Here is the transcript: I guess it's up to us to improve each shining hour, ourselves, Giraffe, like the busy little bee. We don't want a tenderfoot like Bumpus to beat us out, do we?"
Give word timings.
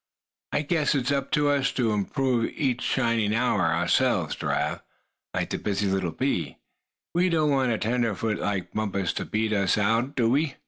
I 0.51 0.63
guess 0.63 0.95
it's 0.95 1.11
up 1.11 1.29
to 1.33 1.49
us 1.49 1.71
to 1.73 1.91
improve 1.91 2.51
each 2.57 2.81
shining 2.81 3.35
hour, 3.35 3.67
ourselves, 3.71 4.35
Giraffe, 4.35 4.81
like 5.31 5.51
the 5.51 5.59
busy 5.59 5.85
little 5.85 6.09
bee. 6.09 6.57
We 7.13 7.29
don't 7.29 7.51
want 7.51 7.71
a 7.71 7.77
tenderfoot 7.77 8.39
like 8.39 8.73
Bumpus 8.73 9.13
to 9.13 9.25
beat 9.25 9.53
us 9.53 9.77
out, 9.77 10.15
do 10.15 10.27
we?" 10.31 10.55